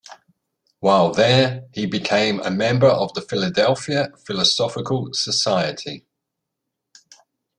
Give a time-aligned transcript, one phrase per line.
[0.79, 6.07] While there, he became a member of the Philadelphia Philosophical Society.